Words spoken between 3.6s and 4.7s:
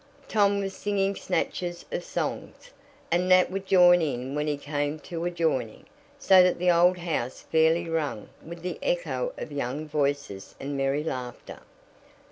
join in when he